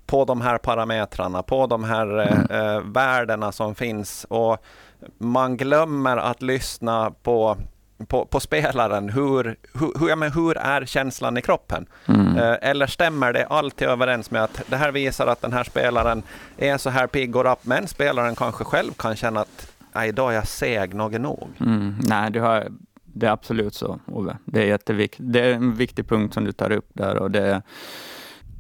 [0.06, 2.94] på de här parametrarna, på de här mm.
[2.94, 4.64] värdena som finns och
[5.18, 7.58] man glömmer att lyssna på
[8.06, 9.10] på, på spelaren.
[9.10, 9.56] Hur,
[10.00, 11.86] hur, ja, men hur är känslan i kroppen?
[12.06, 12.38] Mm.
[12.38, 16.24] Eh, eller stämmer det alltid överens med att det här visar att den här spelaren
[16.58, 19.72] är så här pigg och rapp, men spelaren kanske själv kan känna att
[20.06, 21.48] idag är jag seg nog nog.
[21.60, 21.96] Mm.
[22.04, 22.68] Nej, du har,
[23.04, 24.38] det är absolut så, Ove.
[24.46, 27.62] Det är, jättevikt, det är en viktig punkt som du tar upp där och det,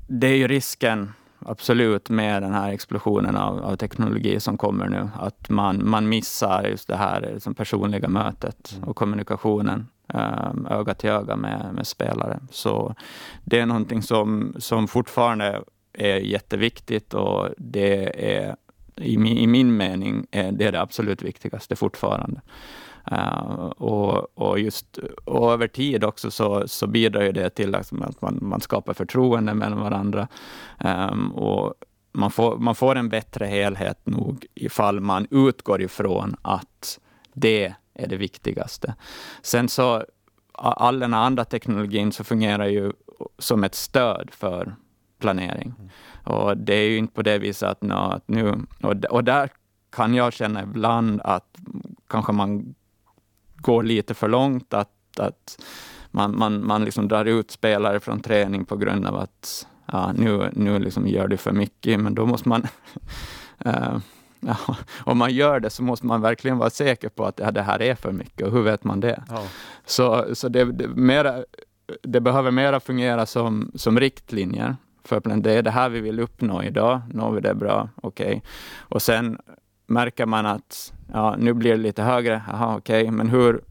[0.08, 1.14] det är ju risken
[1.46, 6.64] absolut med den här explosionen av, av, teknologi som kommer nu, att man, man missar
[6.64, 8.90] just det här liksom personliga mötet mm.
[8.90, 12.40] och kommunikationen um, öga till öga med, med spelare.
[12.52, 12.96] Så
[13.44, 15.62] det är någonting som, som fortfarande
[15.94, 18.56] är jätteviktigt och det är
[18.96, 22.42] i min, i min mening är det det absolut viktigaste fortfarande.
[23.12, 28.40] Uh, och, och, just, och över tid också så, så bidrar det till att man,
[28.42, 30.28] man skapar förtroende mellan varandra.
[30.80, 31.74] Um, och
[32.12, 37.00] man får, man får en bättre helhet nog ifall man utgår ifrån att
[37.34, 38.96] det är det viktigaste.
[39.42, 40.04] Sen så,
[40.54, 42.92] all den andra teknologin så fungerar ju
[43.38, 44.76] som ett stöd för
[45.20, 45.74] planering.
[45.80, 45.90] Mm.
[46.24, 48.66] Och det är ju inte på det viset att, no, att nu...
[48.82, 49.50] Och, och där
[49.92, 51.58] kan jag känna ibland att
[52.08, 52.76] kanske man
[53.62, 55.64] går lite för långt, att, att
[56.12, 60.50] man, man, man liksom drar ut spelare från träning på grund av att ja, nu,
[60.54, 62.68] nu liksom gör du för mycket, men då måste man
[63.66, 63.98] uh,
[64.40, 64.58] ja,
[65.00, 67.82] om man gör det så måste man verkligen vara säker på att ja, det här
[67.82, 69.24] är för mycket och hur vet man det?
[69.30, 69.44] Ja.
[69.86, 71.44] Så, så det, det, mera,
[72.04, 76.64] det behöver mera fungera som, som riktlinjer för det är det här vi vill uppnå
[76.64, 77.02] idag.
[77.14, 78.28] Når vi det bra, okej.
[78.28, 78.42] Okay.
[78.80, 79.38] Och sen
[79.92, 83.12] märker man att ja, nu blir det lite högre, aha, okej, okay.
[83.12, 83.62] men hur,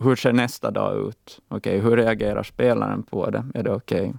[0.00, 1.40] hur ser nästa dag ut?
[1.48, 1.90] Okej, okay.
[1.90, 3.44] hur reagerar spelaren på det?
[3.54, 4.00] Är det okej?
[4.00, 4.12] Okay?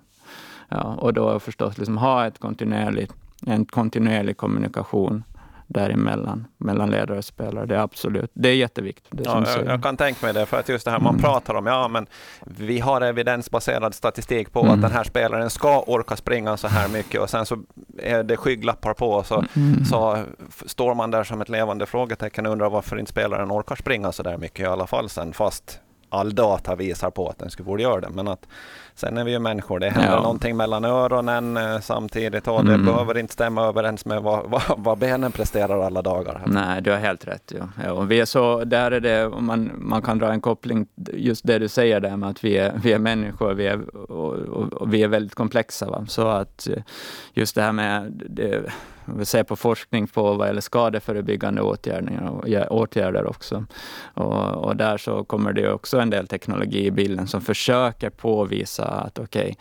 [0.69, 3.13] Ja, och då förstås liksom ha ett kontinuerligt,
[3.47, 5.23] en kontinuerlig kommunikation
[5.71, 7.65] däremellan, mellan ledare och spelare.
[7.65, 9.07] Det är absolut, det är jätteviktigt.
[9.11, 11.21] Det ja, jag, jag, kan tänka mig det, för att just det här man mm.
[11.21, 12.07] pratar om, ja men
[12.39, 14.73] vi har evidensbaserad statistik på mm.
[14.73, 17.57] att den här spelaren ska orka springa så här mycket och sen så
[17.97, 19.85] är det skygglappar på och så, mm.
[19.85, 20.23] så
[20.65, 24.23] står man där som ett levande frågetecken och undrar varför inte spelaren orkar springa så
[24.23, 25.79] där mycket i alla fall sen, fast
[26.11, 28.09] all data visar på att den skulle borde göra det.
[28.09, 28.47] Men att
[28.95, 29.79] sen är vi ju människor.
[29.79, 30.21] Det händer ja.
[30.21, 32.85] någonting mellan öronen eh, samtidigt och det mm.
[32.85, 36.41] behöver inte stämma överens med vad, vad, vad, benen presterar alla dagar.
[36.45, 37.53] Nej, du har helt rätt.
[37.59, 37.69] Ja.
[37.83, 41.47] ja och vi är så, där är det, man, man kan dra en koppling, just
[41.47, 44.73] det du säger där med att vi är, vi är människor vi är, och, och,
[44.73, 45.89] och vi är väldigt komplexa.
[45.89, 46.05] Va?
[46.07, 46.83] Så att eh,
[47.33, 48.71] just det här med det,
[49.05, 53.65] vi ser på forskning på vad gäller skadeförebyggande åtgärder, åtgärder också.
[54.13, 58.85] Och, och, där så kommer det också en del teknologi i bilden som försöker påvisa
[58.85, 59.55] att okej, okay,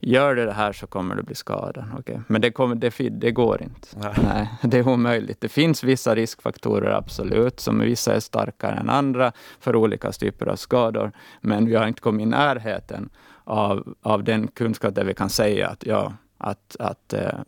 [0.00, 1.84] gör du det här så kommer du bli skadad.
[1.98, 2.18] Okay.
[2.26, 3.88] Men det, kommer, det, det går inte.
[3.96, 4.14] Nej.
[4.24, 4.48] Nej.
[4.62, 5.40] det är omöjligt.
[5.40, 10.56] Det finns vissa riskfaktorer, absolut, som vissa är starkare än andra för olika typer av
[10.56, 11.12] skador.
[11.40, 13.10] Men vi har inte kommit i närheten
[13.44, 17.38] av, av den kunskap där vi kan säga att ja, att, att eh,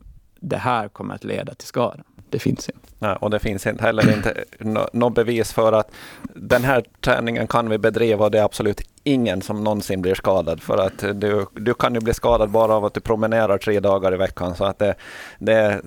[0.48, 2.02] det här kommer att leda till skada.
[2.30, 2.80] Det finns inte.
[2.98, 4.44] Ja, och det finns inte heller inte
[4.92, 5.90] något bevis för att
[6.34, 10.62] den här träningen kan vi bedriva och det är absolut ingen som någonsin blir skadad.
[10.62, 14.14] För att du, du kan ju bli skadad bara av att du promenerar tre dagar
[14.14, 14.54] i veckan.
[14.54, 14.94] Så att det,
[15.38, 15.80] det,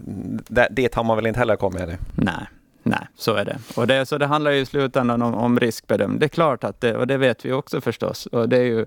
[0.47, 1.89] det, dit har man väl inte heller kommit?
[2.15, 2.47] Nej.
[2.83, 3.57] Nej, så är det.
[3.75, 6.19] Och det, så det handlar ju i slutändan om, om riskbedömning.
[6.19, 8.25] Det är klart att det, och det vet vi också förstås.
[8.25, 8.85] Och det är ju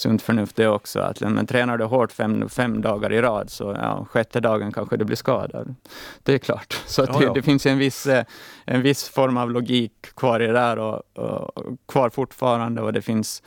[0.00, 1.00] sunt förnuft det också.
[1.00, 4.96] Att, men tränar du hårt fem, fem dagar i rad så ja, sjätte dagen kanske
[4.96, 5.74] du blir skadad.
[6.22, 6.82] Det är klart.
[6.86, 8.24] Så det, ja, det, finns en viss, eh,
[8.64, 12.82] en viss form av logik kvar i det där och, och, kvar fortfarande.
[12.82, 13.42] Och det finns,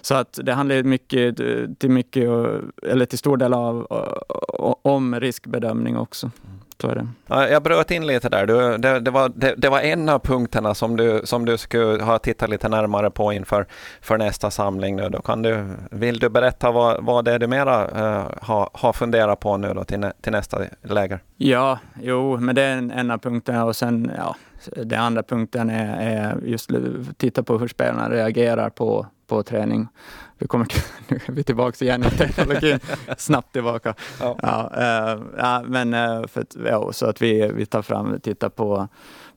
[0.00, 1.36] så att det handlar mycket,
[1.78, 2.24] till mycket,
[2.82, 3.86] eller till stor del av,
[4.82, 6.30] om riskbedömning också.
[6.46, 6.58] Mm.
[6.80, 7.50] Så är det.
[7.50, 8.46] jag bröt in lite där.
[8.46, 12.04] Du, det, det, var, det, det, var en av punkterna som du, som du skulle
[12.04, 13.66] ha tittat lite närmare på inför
[14.00, 14.96] för nästa samling.
[14.96, 15.08] Nu.
[15.08, 18.92] Då kan du, vill du berätta vad, vad det är du mera uh, har ha
[18.92, 21.20] funderat på nu då till, till nästa läger?
[21.36, 24.36] Ja, jo, men det är en, en av punkterna och sen ja,
[24.76, 26.70] den andra punkten är, är just
[27.16, 29.88] titta på hur spelarna reagerar på, på träning.
[30.38, 30.66] Vi kommer
[31.08, 32.78] nu är vi tillbaka igen i teknologin,
[33.16, 33.94] snabbt tillbaka.
[34.20, 34.36] Ja.
[34.42, 38.22] Ja, äh, ja men äh, för att, ja, så att vi, vi tar fram och
[38.22, 38.88] tittar på,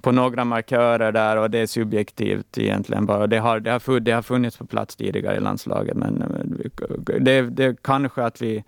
[0.01, 3.27] på några markörer där och det är subjektivt egentligen bara.
[3.27, 7.41] Det har, det har, det har funnits på plats tidigare i landslaget, men eh, det,
[7.41, 8.63] det kanske att vi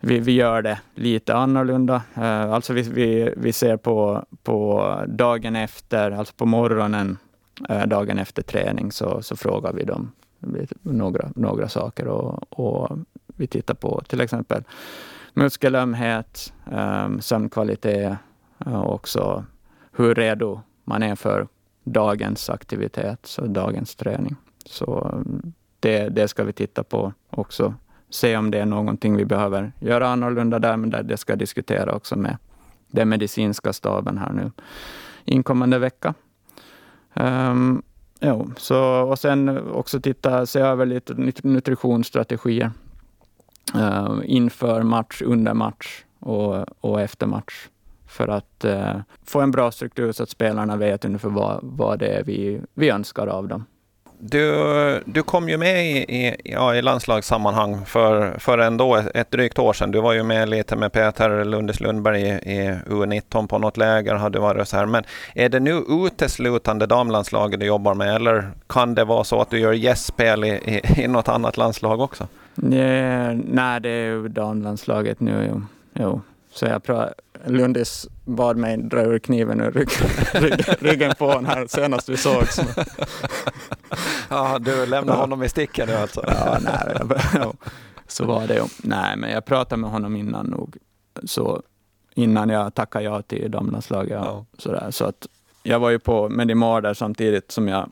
[0.00, 2.02] vi, vi gör det lite annorlunda.
[2.18, 7.18] Uh, alltså vi, vi, vi ser på, på dagen efter, alltså på morgonen,
[7.70, 10.12] uh, dagen efter träning, så, så frågar vi dem
[10.82, 12.08] några, några saker.
[12.08, 14.64] Och, och vi tittar på till exempel
[15.34, 18.18] muskelömhet, um, sömnkvalitet
[18.66, 19.44] eh, och också
[19.92, 21.48] hur redo man är för
[21.84, 24.36] dagens aktivitet, så dagens träning.
[24.66, 27.74] Så eh, det, det ska vi titta på också
[28.10, 31.94] se om det är någonting vi behöver göra annorlunda där, men där det ska diskutera
[31.94, 32.36] också med
[32.90, 34.52] den medicinska staben här nu
[35.24, 36.14] inkommande vecka.
[37.14, 37.82] Um,
[38.20, 42.70] jo, så, och sen också titta, se över lite nutritionsstrategier
[43.74, 47.68] eh, inför match, under match och, och efter match
[48.06, 52.06] för att eh, få en bra struktur så att spelarna vet ungefär vad, vad det
[52.06, 53.64] är vi, vi önskar av dem.
[54.20, 59.30] Du, du kom ju med i, i, ja, i landslagssammanhang för, för ändå ett, ett
[59.30, 59.90] drygt år sedan.
[59.90, 64.14] Du var ju med lite med Peter Lundis Lundberg i, i U19 på något läger.
[64.14, 64.86] Hade varit så här.
[64.86, 65.04] Men
[65.34, 69.58] är det nu uteslutande damlandslaget du jobbar med eller kan det vara så att du
[69.58, 72.26] gör gästspel i, i, i något annat landslag också?
[72.54, 75.46] Nej, nej det är ju damlandslaget nu.
[75.48, 75.62] Jo.
[75.92, 76.20] jo.
[76.52, 77.08] Så jag pra,
[77.46, 82.60] Lundis bad mig dra ur kniven ur ryggen, ryggen på honom här senast vi sågs
[84.28, 86.24] ja, du lämnar honom i sticken nu alltså?
[86.26, 86.96] ja, nej,
[88.06, 88.62] så var det ju.
[88.82, 90.76] Nej, men jag pratade med honom innan nog.
[91.24, 91.62] Så
[92.14, 94.20] innan jag tackade ja till damlandslaget.
[94.24, 94.44] Ja.
[94.58, 94.90] Sådär.
[94.90, 95.26] Så att
[95.62, 97.90] jag var ju på Medimar där samtidigt som jag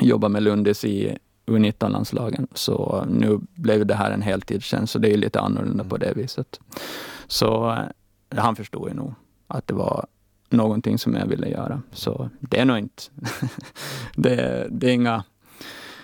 [0.00, 2.46] jobbade med Lundis i U19-landslagen.
[2.54, 6.60] Så nu blev det här en heltidstjänst, så det är lite annorlunda på det viset.
[7.26, 9.14] Så eh, han förstod ju nog
[9.46, 10.06] att det var
[10.50, 11.82] någonting som jag ville göra.
[11.92, 13.02] Så det är nog inte...
[14.16, 15.24] det, det, är inga...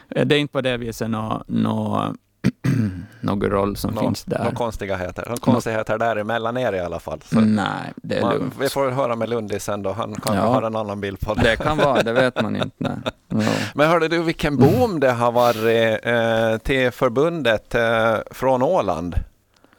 [0.08, 2.14] Det är inte på det viset något nå,
[3.20, 4.38] någon roll som nå, finns där.
[4.38, 7.20] Några konstigheter, några konstigheter däremellan er i alla fall.
[7.24, 8.54] Så Nej, det är man, lugnt.
[8.60, 11.34] Vi får höra med Lundis sen då, han kan ja, ha en annan bild på
[11.34, 11.42] det.
[11.42, 13.02] Det kan vara, det vet man inte.
[13.34, 13.38] Ja.
[13.74, 19.16] Men hörde du vilken boom det har varit eh, till förbundet eh, från Åland?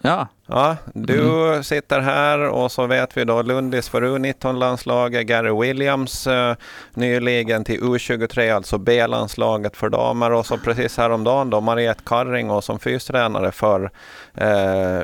[0.06, 0.28] Ja.
[0.48, 1.64] Ja, du mm.
[1.64, 6.56] sitter här och så vet vi då Lundis för U19-landslaget, Gary Williams eh,
[6.94, 12.64] nyligen till U23, alltså B-landslaget för damer och så precis häromdagen då Mariette Karring och
[12.64, 13.92] som fystränare för
[14.34, 14.46] eh,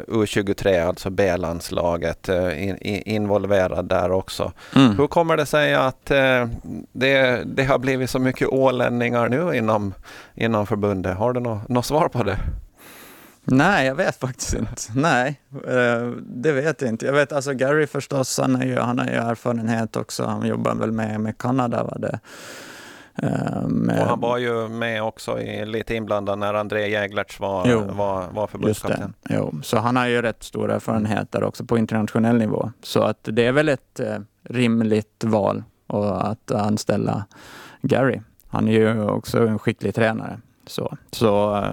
[0.07, 4.51] U23, alltså B-landslaget, eh, in, involverad där också.
[4.75, 4.97] Mm.
[4.97, 6.47] Hur kommer det sig att eh,
[6.91, 9.93] det, det har blivit så mycket ålänningar nu inom,
[10.35, 11.17] inom förbundet?
[11.17, 11.39] Har du
[11.73, 12.37] något svar på det?
[13.51, 14.81] Nej, jag vet faktiskt inte.
[14.95, 17.05] Nej, eh, det vet jag inte.
[17.05, 20.25] Jag vet alltså Gary förstås, han, är ju, han har ju erfarenhet också.
[20.25, 21.83] Han jobbar väl med, med Kanada.
[21.83, 22.19] Var det.
[23.23, 24.01] Eh, med...
[24.01, 28.47] Och han var ju med också i, lite inblandad när André Jäglertz var, var, var
[28.47, 29.13] förbundskapten.
[29.29, 32.71] Jo, så han har ju rätt stor erfarenhet där också på internationell nivå.
[32.83, 37.25] Så att det är väl ett eh, rimligt val att anställa
[37.81, 38.21] Gary.
[38.47, 40.39] Han är ju också en skicklig tränare.
[40.67, 41.63] Så, så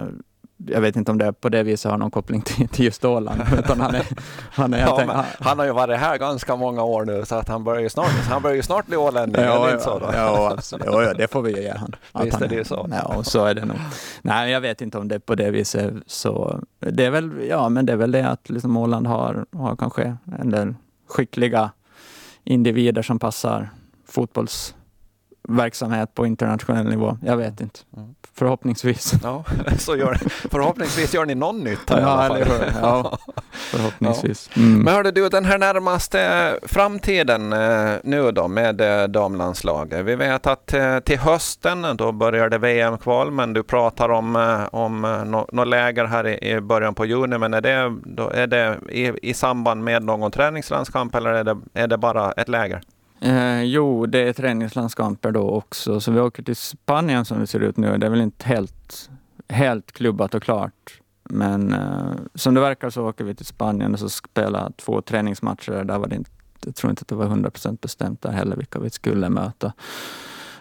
[0.56, 3.42] jag vet inte om det på det viset har någon koppling till, till just Åland.
[3.58, 4.06] Utan han, är,
[4.50, 7.34] han, är, ja, tänk, han, han, har ju varit här ganska många år nu så
[7.34, 9.42] att han börjar ju snart, han börjar ju snart bli ålänning.
[9.42, 10.10] Ja, ja, så då?
[10.12, 11.92] ja, alltså, ja, det får vi ju ge honom.
[12.24, 12.88] Visst är det ju så.
[12.90, 13.76] Ja, så är det nog.
[14.22, 15.94] Nej, jag vet inte om det på det viset.
[16.06, 19.76] Så det är väl, ja, men det är väl det att liksom Åland har, har
[19.76, 20.74] kanske en del
[21.08, 21.70] skickliga
[22.44, 23.70] individer som passar
[24.08, 24.74] fotbolls
[25.48, 27.18] verksamhet på internationell nivå.
[27.22, 27.80] Jag vet inte.
[27.96, 28.14] Mm.
[28.34, 29.12] Förhoppningsvis.
[29.22, 29.44] Ja,
[29.78, 30.14] så gör,
[30.50, 32.42] förhoppningsvis gör ni någon nytta i alla fall.
[32.42, 33.18] Eller Ja,
[33.52, 34.50] förhoppningsvis.
[34.56, 34.78] Mm.
[34.78, 40.04] Men hörde du, den här närmaste framtiden eh, nu då med eh, damlandslaget.
[40.04, 44.36] Vi vet att eh, till hösten då börjar det VM-kval, men du pratar om,
[44.72, 45.00] om
[45.52, 47.38] något läger här i början på juni.
[47.38, 47.70] Men är det,
[48.34, 52.48] är det i, i samband med någon träningslandskamp eller är det, är det bara ett
[52.48, 52.82] läger?
[53.20, 57.60] Eh, jo, det är träningslandskamper då också, så vi åker till Spanien som det ser
[57.60, 57.98] ut nu.
[57.98, 59.10] Det är väl inte helt,
[59.48, 61.00] helt klubbat och klart.
[61.24, 65.84] Men eh, som det verkar så åker vi till Spanien och så spelar två träningsmatcher.
[65.84, 66.30] Där var det inte,
[66.64, 69.72] jag tror inte att det var 100 procent bestämt där heller vilka vi skulle möta.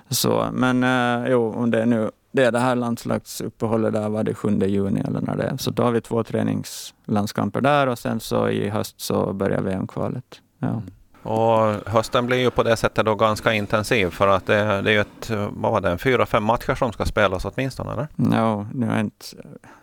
[0.10, 4.24] Så, men eh, jo, om det är nu det är det här landslagsuppehållet där var
[4.24, 5.58] det 7 juni eller när det är.
[5.58, 10.42] Så då har vi två träningslandskamper där och sen så i höst så börjar VM-kvalet.
[10.60, 10.68] Ja.
[10.68, 10.84] Mm.
[11.26, 14.94] Och hösten blir ju på det sättet då ganska intensiv för att det, det är
[14.94, 18.08] ju ett, vad var det, fyra, fem matcher som ska spelas åtminstone eller?
[18.38, 19.26] Ja, nu är inte...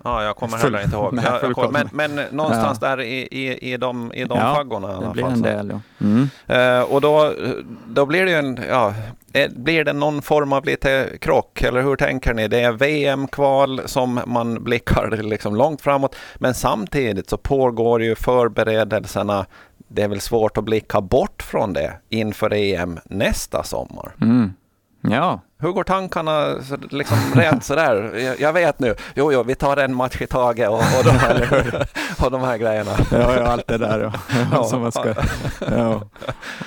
[0.04, 1.18] Ja, jag kommer heller inte ihåg.
[1.24, 2.88] Jag, jag men, men någonstans ja.
[2.88, 5.16] där i, i, i de, i de ja, faggorna i alla fall.
[5.16, 5.80] det blir en del.
[5.98, 6.06] Ja.
[6.06, 6.78] Mm.
[6.80, 7.32] Uh, och då,
[7.86, 8.94] då blir det ju en, ja,
[9.50, 12.48] blir det någon form av lite krock eller hur tänker ni?
[12.48, 19.46] Det är VM-kval som man blickar liksom långt framåt men samtidigt så pågår ju förberedelserna
[19.94, 24.14] det är väl svårt att blicka bort från det inför EM nästa sommar.
[24.20, 24.52] Mm.
[25.00, 25.40] Ja.
[25.58, 26.54] Hur går tankarna
[26.90, 28.12] liksom rent sådär?
[28.38, 31.86] Jag vet nu, jo, jo, vi tar en match i taget och, och, de, här,
[32.24, 32.90] och de här grejerna.
[33.10, 34.12] Ja, ja, allt det där ja.
[34.52, 34.64] ja.
[34.64, 35.08] Som man ska,
[35.60, 36.02] ja.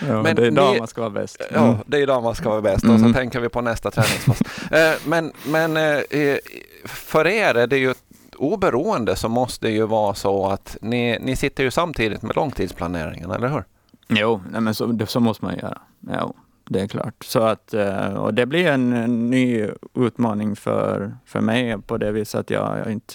[0.07, 1.41] ja Men det är idag ni, man ska vara bäst.
[1.49, 1.65] Mm.
[1.65, 3.13] Ja, det är idag man ska vara bäst och så mm.
[3.13, 4.41] tänker vi på nästa träningspass.
[4.71, 6.37] Eh, men, men eh,
[6.85, 7.93] för er är det ju
[8.35, 13.31] oberoende så måste det ju vara så att ni, ni sitter ju samtidigt med långtidsplaneringen,
[13.31, 13.63] eller hur?
[14.07, 15.81] Jo, nej men så, så måste man göra.
[15.99, 16.35] Jo,
[16.69, 17.23] det är klart.
[17.23, 22.39] Så att, eh, och det blir en, ny utmaning för, för mig på det viset
[22.39, 23.13] att jag, jag inte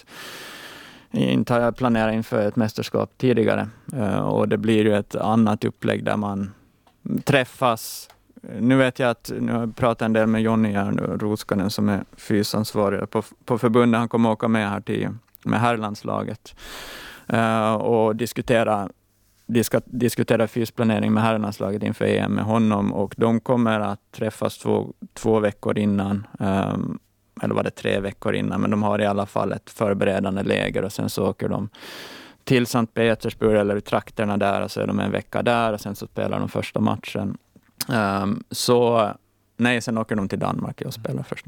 [1.13, 3.69] inte har jag planerat inför ett mästerskap tidigare.
[3.93, 6.51] Eh, och det blir ju ett annat upplägg där man
[7.25, 8.09] träffas
[8.41, 12.05] nu vet jag att, nu har jag pratat en del med Jonny Roskanen som är
[12.17, 13.99] fysansvarig på, på förbundet.
[13.99, 15.09] Han kommer åka med här till,
[15.45, 16.55] med herrlandslaget
[17.33, 18.89] uh, eh, och diskutera
[19.47, 24.93] diska, diskutera fysplanering med herrlandslaget inför EM med honom och de kommer att träffas två,
[25.15, 26.27] två veckor innan.
[26.39, 26.99] Um,
[27.43, 30.85] eller var det tre veckor innan, men de har i alla fall ett förberedande läger
[30.85, 31.69] och sen så åker de
[32.45, 35.81] till Sankt Petersburg eller i trakterna där och så är de en vecka där och
[35.81, 37.39] sen så spelar de första matchen
[37.91, 39.11] Um, så
[39.57, 41.47] nej, sen åker de till Danmark och spelar först.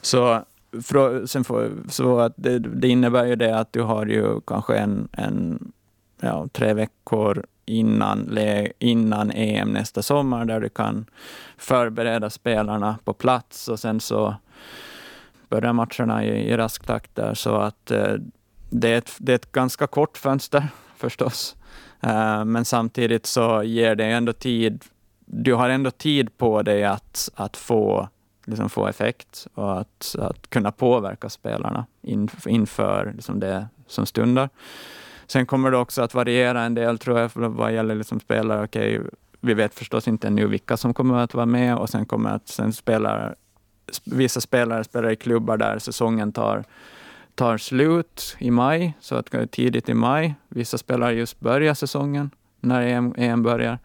[0.00, 0.44] Så,
[0.82, 4.76] för, sen får, så att det, det, innebär ju det att du har ju kanske
[4.76, 5.72] en, en
[6.20, 8.38] ja, tre veckor innan,
[8.78, 11.06] innan EM nästa sommar där du kan
[11.56, 14.34] förbereda spelarna på plats och sen så
[15.48, 17.34] börjar matcherna i, i rask takt där.
[17.34, 18.14] Så att eh,
[18.70, 21.56] det, är ett, det är ett ganska kort fönster förstås.
[22.06, 24.84] Uh, men samtidigt så ger det ändå tid
[25.34, 28.08] du har ändå tid på dig att, att få,
[28.44, 34.48] liksom få effekt och att, att kunna påverka spelarna inför, inför liksom det som stundar.
[35.26, 38.64] Sen kommer det också att variera en del tror jag vad gäller liksom spelare.
[38.64, 39.00] Okay,
[39.40, 42.48] vi vet förstås inte ännu vilka som kommer att vara med och sen kommer att
[42.48, 43.34] sen spelar
[44.04, 46.64] vissa spelare spelar i klubbar där säsongen tar,
[47.34, 50.34] tar slut i maj, så att tidigt i maj.
[50.48, 53.78] Vissa spelare just börjar säsongen när EM, EM börjar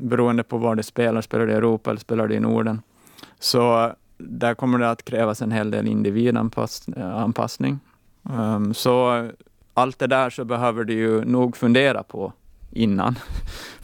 [0.00, 2.82] beroende på var du spelar, spelar du i Europa eller spelar du i Norden.
[3.38, 7.78] Så där kommer det att krävas en hel del individanpassning.
[8.28, 9.28] Eh, um, ehm, så
[9.74, 12.32] allt det där så behöver du ju nog fundera på
[12.70, 13.18] innan.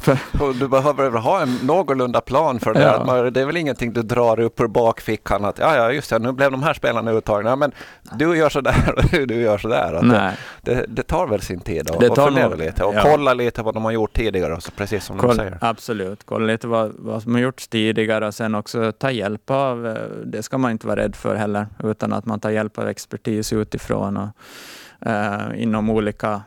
[0.41, 2.81] och du behöver ha en någorlunda plan för det.
[2.81, 3.31] Ja.
[3.31, 6.33] Det är väl ingenting du drar upp ur bakfickan att ja, ja just det, nu
[6.33, 7.51] blev de här spelarna uttagna.
[7.51, 7.73] Ja, men
[8.19, 9.95] du gör sådär och du gör sådär.
[9.95, 13.03] Att det, det, det, tar väl sin tid att och fundera nog, lite och ja.
[13.03, 15.59] kolla lite vad de har gjort tidigare, så precis som Koll, du säger.
[15.61, 19.87] Absolut, kolla lite vad, vad som har gjorts tidigare och sen också ta hjälp av,
[19.87, 19.95] eh,
[20.25, 23.53] det ska man inte vara rädd för heller, utan att man tar hjälp av expertis
[23.53, 24.29] utifrån och,
[25.07, 26.43] uh, inom olika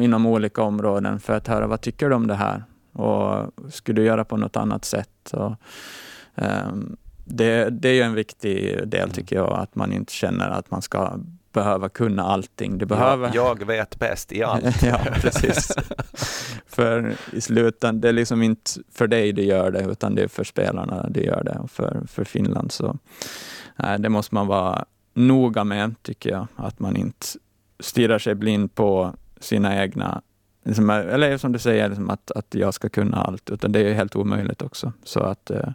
[0.00, 4.06] inom olika områden för att höra vad tycker du om det här och skulle du
[4.06, 5.32] göra på något annat sätt?
[5.32, 5.54] Och,
[6.34, 10.70] um, det, det är ju en viktig del tycker jag, att man inte känner att
[10.70, 11.18] man ska
[11.52, 12.78] behöva kunna allting.
[12.78, 13.30] Du behöver...
[13.34, 14.82] Ja, jag vet bäst i allt.
[14.82, 15.76] ja, precis.
[16.66, 20.28] för i slutändan, det är liksom inte för dig du gör det, utan det är
[20.28, 22.72] för spelarna du gör det och för, för Finland.
[22.72, 22.98] Så
[23.76, 27.26] nej, det måste man vara noga med, tycker jag, att man inte
[27.80, 30.22] stirrar sig blind på sina egna
[30.68, 33.94] liksom, eller som du säger, liksom att, att jag ska kunna allt, utan det är
[33.94, 34.92] helt omöjligt också.
[35.04, 35.70] Så att, eh,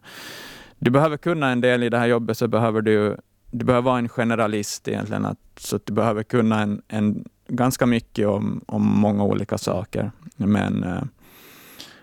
[0.79, 3.17] du behöver kunna en del i det här jobbet så behöver du,
[3.51, 7.85] du behöver vara en generalist egentligen, att, så att du behöver kunna en, en, ganska
[7.85, 10.11] mycket om, om många olika saker.
[10.35, 11.03] Men eh,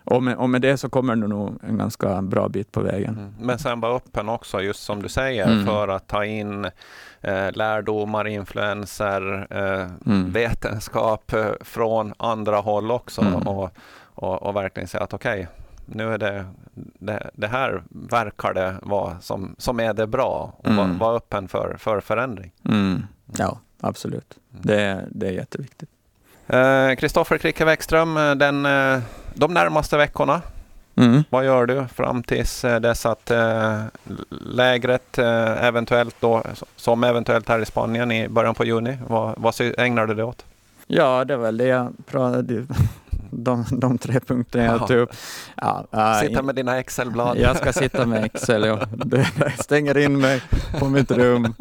[0.04, 3.18] och med, och med det så kommer du nog en ganska bra bit på vägen.
[3.18, 3.34] Mm.
[3.38, 5.66] Men sen vara öppen också, just som du säger, mm.
[5.66, 6.64] för att ta in
[7.20, 10.32] eh, lärdomar, influenser, eh, mm.
[10.32, 13.34] vetenskap eh, från andra håll också mm.
[13.34, 13.70] och,
[14.14, 15.46] och, och, verkligen säga att okej, okay,
[15.86, 20.74] nu är det, det, det, här verkar det vara som, som är det bra och
[20.74, 20.98] vara mm.
[20.98, 22.52] var öppen för, för förändring.
[22.64, 23.02] Mm.
[23.36, 24.38] Ja, absolut.
[24.50, 25.90] Det, det är jätteviktigt.
[26.98, 28.98] Kristoffer eh, Kricke Wäckström, eh, den, eh,
[29.34, 30.42] de närmaste veckorna,
[30.96, 31.24] mm.
[31.30, 33.82] vad gör du fram tills dess att eh,
[34.30, 36.42] lägret eh, eventuellt då,
[36.76, 40.44] som eventuellt här i Spanien i början på juni, vad, vad ägnar du dig åt?
[40.86, 42.66] Ja, det är väl det jag pratade
[43.30, 45.10] de, de tre punkterna jag tog upp.
[45.56, 47.38] Ja, äh, sitta med dina Excel-blad.
[47.38, 48.64] Jag ska sitta med Excel.
[48.64, 48.88] Jag
[49.58, 50.42] stänger in mig
[50.78, 51.54] på mitt rum,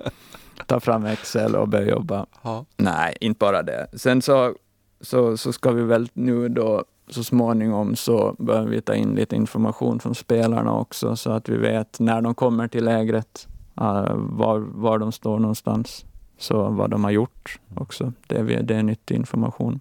[0.66, 2.26] tar fram Excel och börjar jobba.
[2.42, 2.66] Ja.
[2.78, 3.88] Nej, inte bara det.
[3.94, 4.54] Sen så
[5.02, 9.36] så, så ska vi väl nu då så småningom så behöver vi ta in lite
[9.36, 13.48] information från spelarna också så att vi vet när de kommer till lägret,
[13.82, 16.06] uh, var, var de står någonstans.
[16.40, 18.14] Så vad de har gjort också.
[18.28, 19.80] Det är, det är nyttig information.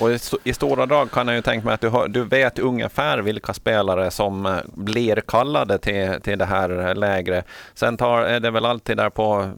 [0.00, 0.10] Och
[0.44, 3.54] i, stora drag kan jag ju tänka mig att du, har, du vet ungefär vilka
[3.54, 7.46] spelare som eh, blir kallade till, till det här lägret.
[7.74, 9.50] Sen tar, är det väl alltid där på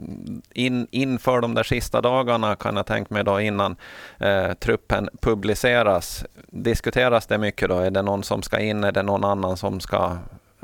[0.52, 3.76] in, inför de där sista dagarna kan jag tänka mig då innan
[4.18, 6.24] eh, truppen publiceras.
[6.46, 7.78] Diskuteras det mycket då?
[7.78, 8.84] Är det någon som ska in?
[8.84, 10.16] Är det någon annan som ska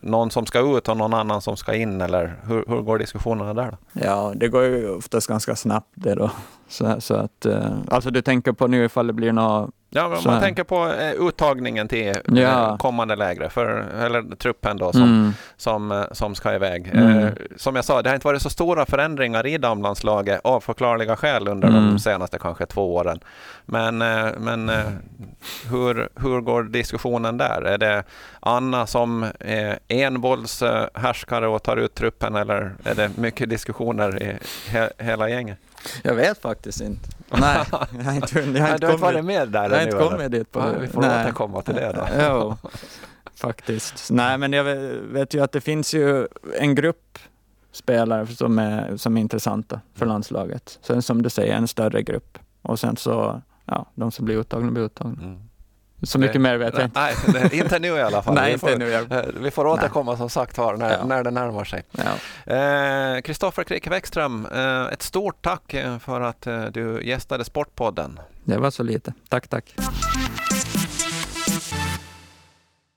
[0.03, 3.55] någon som ska ut och någon annan som ska in eller hur, hur går diskussionerna
[3.55, 3.71] där?
[3.71, 3.77] Då?
[3.93, 6.31] Ja, det går ju oftast ganska snabbt det då.
[6.69, 10.19] Så, så att, eh, alltså du tänker på nu ifall det blir något Ja, men
[10.25, 12.77] man tänker på eh, uttagningen till eh, ja.
[12.79, 13.69] kommande lägre, för,
[14.01, 15.33] eller truppen då som, mm.
[15.57, 16.91] som, eh, som ska iväg.
[16.93, 17.19] Mm.
[17.19, 21.17] Eh, som jag sa, det har inte varit så stora förändringar i damlandslaget av förklarliga
[21.17, 21.87] skäl under mm.
[21.87, 23.21] de senaste kanske två åren.
[23.65, 24.71] Men, eh, men
[25.71, 27.63] hur, hur går diskussionen där?
[27.63, 28.05] Är det
[28.41, 34.39] Anna som är envåldshärskare och tar ut truppen eller är det mycket diskussioner i
[34.71, 35.59] he, hela gänget?
[36.03, 37.09] Jag vet faktiskt inte.
[37.41, 40.31] Nej, jag har inte, jag har inte kommit, varit med där jag har inte kommit
[40.33, 40.53] dit.
[40.53, 41.25] På, ja, vi får nej.
[41.25, 42.07] återkomma till det då.
[42.21, 42.57] jo,
[43.35, 44.11] faktiskt.
[44.11, 44.65] Nej, men jag
[45.13, 46.29] vet ju att det finns ju
[46.59, 47.19] en grupp
[47.73, 50.79] spelare som är, som är intressanta för landslaget.
[50.83, 52.39] Sen som du säger, en större grupp.
[52.63, 55.23] Och sen så, ja, de som blir uttagna blir uttagna.
[55.23, 55.41] Mm.
[56.03, 57.01] Så mycket mer vet jag inte.
[57.33, 58.35] Nej, inte nu i alla fall.
[58.43, 58.95] Nej, vi, inte nu.
[58.95, 60.19] Eh, vi får återkomma Nej.
[60.19, 61.05] som sagt var när, ja.
[61.05, 61.83] när det närmar sig.
[63.23, 63.77] Kristoffer ja.
[63.77, 68.21] eh, Bäckström, eh, ett stort tack eh, för att eh, du gästade Sportpodden.
[68.45, 69.15] Det var så lite.
[69.29, 69.75] Tack, tack.